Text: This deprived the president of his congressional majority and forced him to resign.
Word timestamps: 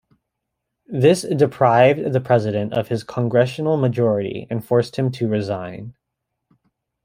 This 0.87 1.21
deprived 1.21 2.11
the 2.11 2.19
president 2.19 2.73
of 2.73 2.87
his 2.87 3.03
congressional 3.03 3.77
majority 3.77 4.47
and 4.49 4.65
forced 4.65 4.95
him 4.95 5.11
to 5.11 5.27
resign. 5.27 5.93